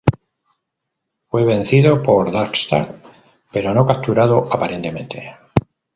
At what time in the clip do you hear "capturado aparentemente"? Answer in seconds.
3.85-5.35